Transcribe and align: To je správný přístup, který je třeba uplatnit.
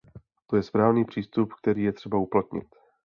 To 0.47 0.55
je 0.57 0.63
správný 0.63 1.05
přístup, 1.05 1.53
který 1.53 1.83
je 1.83 1.93
třeba 1.93 2.17
uplatnit. 2.17 2.75